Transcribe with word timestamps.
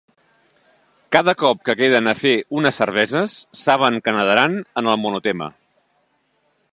Cada 1.15 1.35
cop 1.41 1.59
que 1.67 1.75
queden 1.81 2.09
a 2.13 2.15
fer 2.21 2.33
unes 2.61 2.81
cerveses 2.81 3.37
saben 3.65 4.01
que 4.07 4.15
nedaran 4.17 4.59
en 4.83 4.93
el 4.95 5.01
monotema. 5.05 5.51